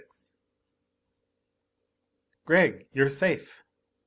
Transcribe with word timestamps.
XXVI 0.01 0.31
"Gregg, 2.45 2.87
you're 2.91 3.07
safe!" 3.07 3.63